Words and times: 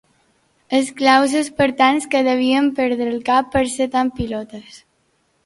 Esclaus 0.77 1.35
espartans 1.41 2.07
que 2.15 2.21
devien 2.29 2.71
perdre 2.81 3.07
el 3.13 3.21
cap 3.29 3.53
per 3.59 3.65
ser 3.75 3.89
tan 3.99 4.13
pilotes. 4.19 4.83